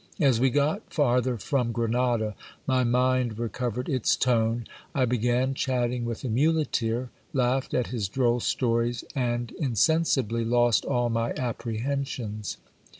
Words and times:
As 0.19 0.39
we 0.39 0.49
got 0.49 0.91
farther 0.91 1.37
from 1.37 1.71
Grenada, 1.71 2.33
my 2.65 2.83
mind 2.83 3.37
recovered 3.37 3.87
its 3.87 4.15
tone. 4.15 4.65
I 4.95 5.05
began 5.05 5.53
chatting 5.53 6.05
with 6.05 6.21
the 6.21 6.27
muleteer, 6.27 7.11
laughed 7.33 7.75
at 7.75 7.89
his 7.93 8.07
droll 8.07 8.39
stories, 8.39 9.03
and 9.13 9.51
insensibly 9.59 10.43
lost 10.43 10.85
all 10.85 11.11
my 11.11 11.33
apprehensions. 11.37 12.57